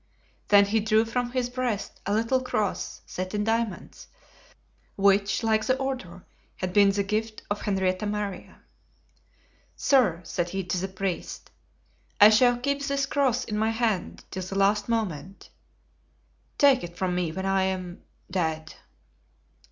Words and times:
Then 0.47 0.65
he 0.65 0.79
drew 0.79 1.05
from 1.05 1.29
his 1.29 1.47
breast 1.47 2.01
a 2.07 2.13
little 2.15 2.41
cross 2.41 3.01
set 3.05 3.35
in 3.35 3.43
diamonds, 3.43 4.07
which, 4.95 5.43
like 5.43 5.65
the 5.67 5.77
order, 5.77 6.25
had 6.55 6.73
been 6.73 6.89
the 6.89 7.03
gift 7.03 7.43
of 7.51 7.61
Henrietta 7.61 8.07
Maria. 8.07 8.63
"Sir," 9.75 10.21
said 10.23 10.49
he 10.49 10.63
to 10.63 10.77
the 10.79 10.87
priest, 10.87 11.51
"I 12.19 12.31
shall 12.31 12.57
keep 12.57 12.81
this 12.83 13.05
cross 13.05 13.43
in 13.43 13.59
my 13.59 13.69
hand 13.69 14.25
till 14.31 14.41
the 14.41 14.55
last 14.57 14.89
moment. 14.89 15.51
Take 16.57 16.83
it 16.83 16.97
from 16.97 17.13
me 17.13 17.31
when 17.31 17.45
I 17.45 17.61
am—dead." 17.65 18.73